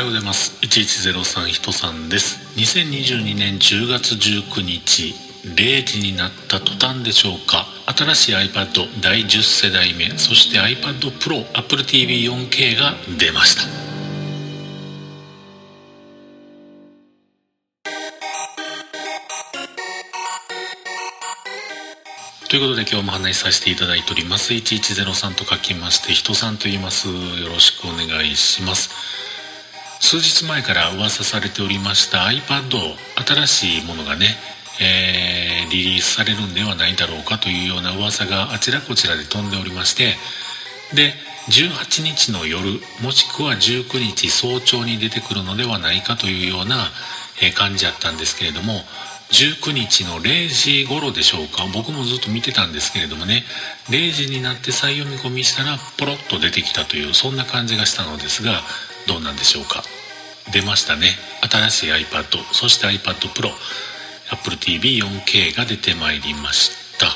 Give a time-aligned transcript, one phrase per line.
[0.00, 0.58] ようございます。
[0.62, 2.38] 1103人さんです。
[2.58, 5.14] 2022年10月19日
[5.44, 7.66] 0時になった途端でしょうか。
[7.86, 13.62] 新しい iPad 第10世代目そして iPad Pro Apple TV4K が出ました。
[22.48, 24.54] ということで今日も話しさせていただいております。
[24.54, 27.08] 1103と書きまして人さんと言います。
[27.08, 27.14] よ
[27.52, 29.29] ろしくお願いします。
[30.00, 34.36] 数日前から噂されておりました iPad 新しいものがね
[34.82, 40.14] えー、リリースされるんではないだろうかというような噂があちらこちらで飛んでおりまして
[40.94, 41.12] で
[41.50, 46.90] 18日の夜もしくは19日早朝に出てくるのではないかというような
[47.56, 48.72] 感じやったんですけれども
[49.32, 53.44] 19日の0時頃でしょうか僕もずっと見てたんですけれどもね
[53.90, 58.62] 0時になって再読み込みしたらポロッと出てきたというそんな感じがしたのですが
[59.06, 59.82] どうなんでしょうか？
[60.52, 61.16] 出ましたね。
[61.48, 63.50] 新しい iPad そして iPad Pro
[64.30, 67.06] Apple TV4K が出てまいりました、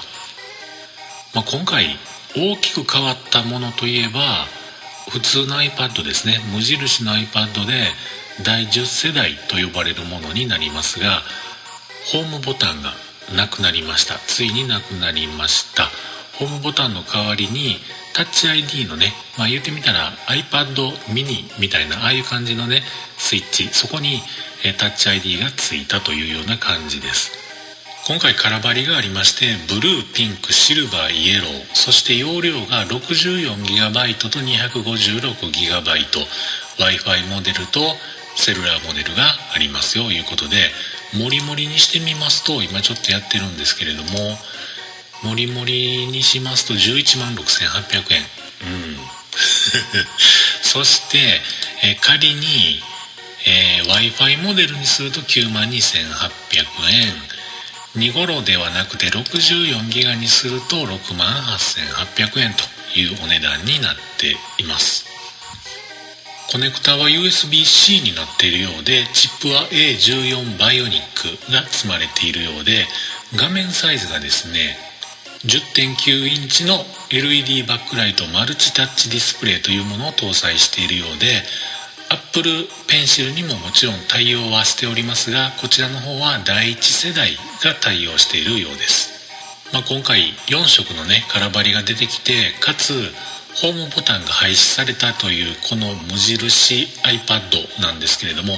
[1.34, 1.96] まあ、今回
[2.36, 4.46] 大きく変わったものといえば
[5.08, 6.40] 普通の iPad ですね。
[6.52, 7.84] 無印の iPad で
[8.42, 11.22] 第10世代と呼ばれるものになりますが
[12.10, 12.92] ホームボタンが
[13.36, 14.14] なくなりました。
[14.27, 15.88] ついになくなりました。
[16.38, 17.77] ホームボタンの代わりに
[18.14, 20.74] タッチ ID のね、まあ、言ってみたら iPad
[21.12, 22.82] mini みたいなああいう感じのね
[23.18, 24.20] スイッチそこに
[24.78, 27.44] タッチ ID がついたというような感じです。
[28.06, 37.80] 今回空張りがありましてブルーピンクシルバーイエローそして容量が 64GB と 256GB w i f i モデルと
[38.36, 39.22] セルラーモデルが
[39.55, 40.68] ありますよということで
[41.18, 44.36] モリモリにしてみますと今ちょっとやってるんですけれども
[45.24, 48.23] モリモリにしますと11万6800円。
[48.62, 48.98] うん。
[50.62, 51.40] そして、
[51.83, 52.83] え仮に、
[53.46, 57.14] えー、w i f i モデルにすると9万2800円。
[57.96, 62.64] 2頃ではなくて64ギガにすると6万8800円と
[62.98, 65.05] いうお値段になっています。
[66.51, 72.86] コネクタは USB-C になっているようでチップは A14 バイオニックが積まれているようで
[73.35, 74.77] 画面サイズがですね
[75.46, 81.42] 10.9インチの LED バックライトマルチタッチディスプレイというものを搭載しているようで
[82.08, 82.48] Apple
[82.88, 89.12] Pencil にももちろん対応はしておりますがこちらの方は第1世代が対応しているようです、
[89.74, 92.94] まあ、今回4色のね空張りが出てきてかつ
[93.61, 98.55] ホームボタンが廃止されたというこの無印 iPad なんですけれども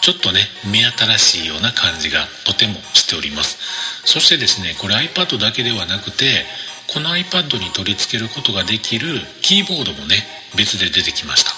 [0.00, 3.58] ちょっとね目新しいような感じがとてもしております。
[4.04, 6.44] そしてですねこれ iPad だけではなくて
[6.92, 10.16] この iPad に取り付けることができるキーボードもね
[10.56, 11.52] 別で出てきました。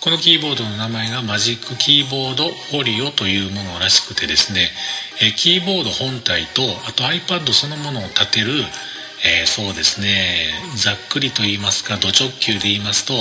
[0.00, 4.68] このキーボードの名前がマジックキーボードフォリオというものらしくてですね
[5.36, 8.64] キーボード本体とあと iPad そのものを立てる
[9.24, 13.14] えー、そうですねざっくりと言いますかド直球で言いますと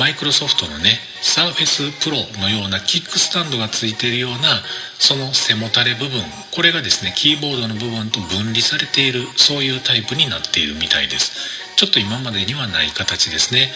[0.00, 4.62] マイクロソフトのねサーフェスプロのようなキックスタンドがついているような
[4.98, 11.32] その背もたれ部分これがですねキーボードの部分と分離されているそういうタイプになっているみたいです。
[11.76, 13.70] ちょっと今までにはない形ですね。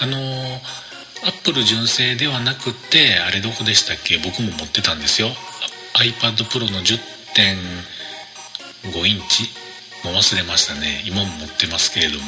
[0.00, 0.60] あのー
[1.24, 4.18] アップル純正ではなくてあれどこでしたっけ？
[4.18, 5.28] 僕も持ってたんですよ。
[5.94, 9.44] iPad Pro の10.5インチ。
[10.04, 11.00] もう忘れましたね。
[11.06, 12.24] 今も持ってますけれども。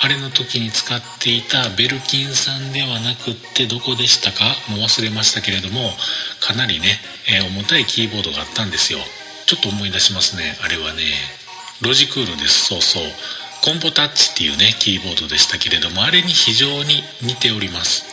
[0.00, 4.44] あれの時に使っていたベルキンさんではなくってどこでしたか？
[4.68, 5.90] もう忘れましたけれども
[6.40, 8.98] かなりね、えー、重たいキーボードがあったんですよ。
[9.46, 11.02] ちょっと思い出しますねあれはね。
[11.82, 12.66] ロジクールです。
[12.66, 13.02] そうそう。
[13.62, 18.04] コンボタッチっていうねキーボードでしたけれどもあれに非常に似ております。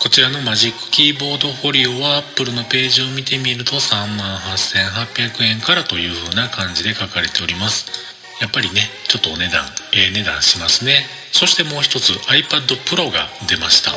[0.00, 8.11] こちらのマジックキーボードフォリオは Apple のページを見てみると38,800円からという風な感じで書かれております。
[8.42, 9.62] やっぱりねちょっとお値段
[9.94, 11.06] ええー、値段しますね。
[11.30, 13.92] そしてもう一つ iPad Pro が出ました。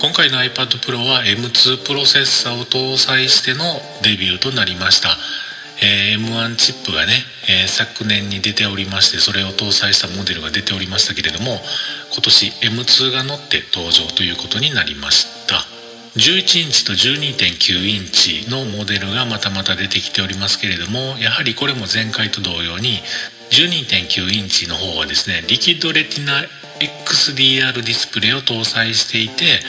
[0.00, 3.64] 今回の iPad Pro は M2 プロセッサーを搭載しての
[4.04, 5.08] デビューとなりました。
[5.82, 7.12] えー、M1 チップがね、
[7.48, 11.60] えー、昨年に出ておりましてそれを搭載したモデルが出ておりましたけれども
[12.14, 15.75] 今年 M2 が乗って登場ということになりました。
[16.16, 23.00] 11インチと12.9インチのモデルがまたまた出てきておりますけれどもやはりこれも前回と同様に
[23.50, 26.40] 12.9インチの方はですねリキッドレティナ
[26.80, 29.60] XDR ディスプレイを搭載していて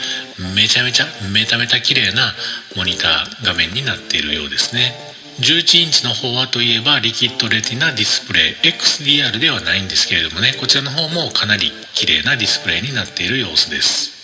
[0.56, 2.32] めちゃめちゃメタメタ綺麗な
[2.76, 4.94] モニター画面になっているようですね。
[5.40, 14.17] 11インチの方はといえばリキッドレティナディスプレイ XDR ではないんですけれどもねこちらの方もかなり綺麗なディスプレイになっている様子です。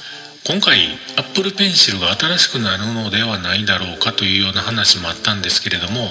[0.46, 0.76] 今回
[1.16, 6.10] Apple Pencil が新しくなるのではないだろうかというような話もあったんですけれども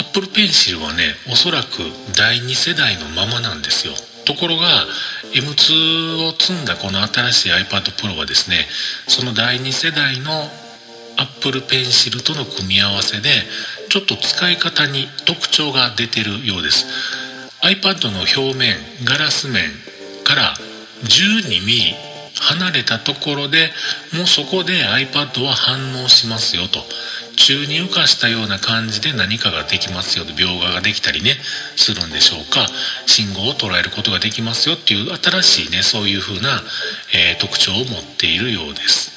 [0.00, 1.66] Apple Pencil はねおそらく
[2.16, 3.92] 第2世代のままなんですよ。
[4.24, 4.86] ところが
[5.34, 8.66] M2 を積んだこの新しい iPad Pro はですね
[9.08, 10.48] その第2世代の
[11.18, 13.28] Apple Pencil との組み合わせで
[13.90, 16.86] ちょっと使い方に特徴が出てるようです。
[17.60, 19.68] iPad の表面ガラス面
[20.24, 20.54] から
[21.02, 23.70] 12mm 離れたところで
[24.12, 26.80] もうそこで iPad は反応しますよと。
[27.36, 30.32] 宙に浮かしたような感じで何かができますよと。
[30.32, 31.36] 描画ができたりね
[31.76, 32.66] するんでしょうか。
[33.06, 36.60] 信号を捉えることができますよっていう新しいねそういう風な、
[37.12, 39.12] えー、特徴を持っているようです。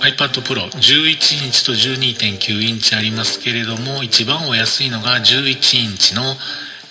[0.00, 6.22] iPad Pro 11インチと12.9インチありますけれども一番お安いのが11インチの、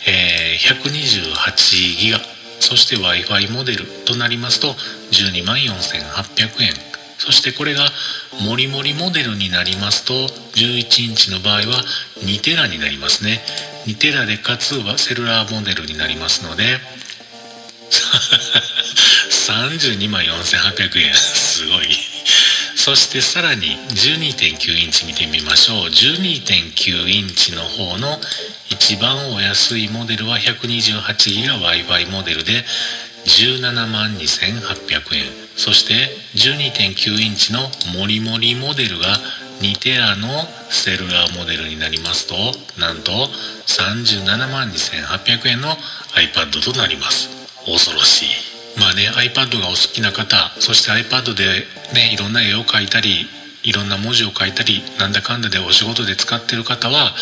[0.08, 2.41] えー、128ギガ。
[2.62, 4.74] そして Wi-Fi モデルとなりますと
[5.12, 6.74] 12万4800円。
[7.18, 7.86] そしてこれが
[8.46, 11.84] モリモリモデルになりますと11インチの場合は
[12.20, 13.42] 2テラになりますね。
[13.86, 16.78] 2テラでかつはセルラーモデルになりますので
[19.32, 21.14] 32万4800円。
[21.14, 22.11] すごい。
[22.84, 25.86] そしてさらに12.9インチ見てみましょう。
[25.86, 28.18] 12.9インチの方の
[28.72, 32.66] 一番お安いモデルは 128GB Wi-Fi モデルで
[33.26, 35.26] 17万2800円。
[35.56, 37.60] そして12.9インチの
[37.96, 39.16] モリモリモデルが
[39.62, 40.28] 2テラの
[40.72, 42.34] セルラーモデルになりますと
[42.82, 43.12] なんと
[43.68, 45.68] 37万2800円の
[46.18, 47.30] iPad となります。
[47.64, 48.51] 恐ろしい。
[48.78, 53.28] まあね iPad がお好きな方そして iPad でねいろんな絵を描いたり
[53.64, 57.14] いろんな文字を書いたりなんだかんだでお仕事で使ってる方は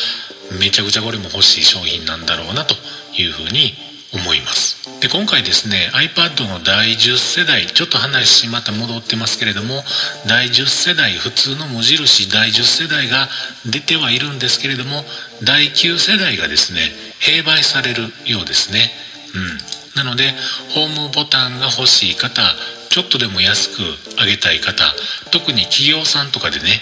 [0.59, 2.75] めちゃくちゃこれも欲しい商品なんだろうなと
[3.19, 3.73] いうふうに
[4.11, 4.79] 思います。
[5.01, 9.83] で今回ですね iPad の第10世代ちょっと話また戻ってますけれども
[10.27, 13.29] 第10世代普通の無印第10世代が
[13.65, 15.03] 出てはいるんですけれども
[15.43, 16.91] 第9世代がですね
[17.21, 18.91] 併売されるようですね。
[19.35, 19.68] うん。
[19.99, 20.31] なので
[20.69, 22.41] ホームボタンが欲しい方
[22.89, 23.83] ちょっとでも安く
[24.17, 24.83] あげたい方
[25.31, 26.81] 特に企業さんとかでね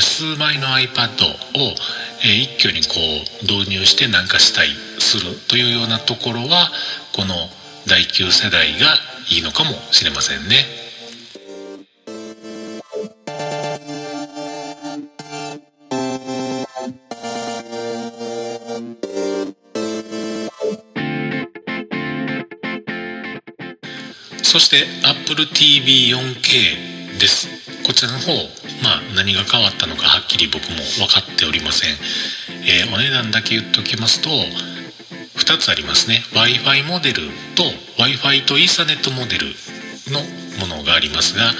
[0.00, 1.74] 数枚の iPad を
[2.22, 4.68] 一挙にこう導入して何かしたい
[4.98, 6.70] するというようなところは
[7.14, 7.34] この
[7.86, 8.96] 第9世代が
[9.30, 10.83] いいのかもしれませんね。
[24.54, 27.48] そして AppleTV4K です。
[27.84, 28.30] こちらの方、
[28.84, 31.90] まあ、何が変わったのかはっきり僕も分かっておりません、
[32.62, 36.22] えー、お値段だけ言っておきますと2つありますね。
[36.34, 37.22] W i f i モデル
[37.56, 37.64] と
[37.98, 39.46] w i f i とイーサネットモデル
[40.12, 40.22] の
[40.60, 41.52] ものがありますが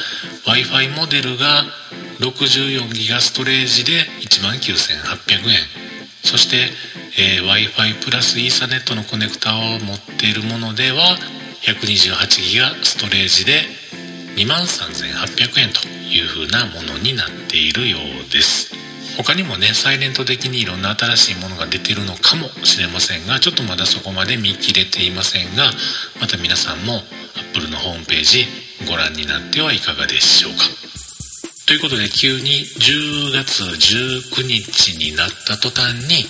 [0.47, 1.65] w i f i モデルが
[2.21, 5.59] 64ギガストレージで19,800円。
[6.23, 6.71] そして、
[7.19, 11.19] えー、w i f i プラスイーサネットのコネクタを持っているものでは
[11.65, 13.63] 128ギガストレージで
[14.37, 18.75] 23,800円という風なものになっているようです。
[19.17, 25.71] 他にもねサイレント的にいろんな新しいものが出てるのかもしれませんがちょっとまだそこまで見切れていませんが
[26.21, 27.01] また皆さんも
[27.55, 28.45] Apple のホームページ
[28.89, 30.65] ご覧になってはいかがでしょうか。
[31.67, 36.27] ということで急に10月19日になった途端に、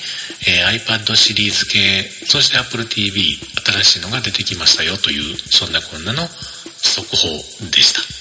[0.46, 6.26] えー、iPad シリーズ系そして Apple TV 新しいのが出てきましたよというそんなこんなの
[6.76, 7.28] 速報
[7.70, 8.13] でした。